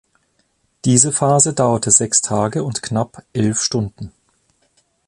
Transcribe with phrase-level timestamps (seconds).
[0.83, 4.11] Diese Phase dauerte sechs Tage und knapp elf Stunden.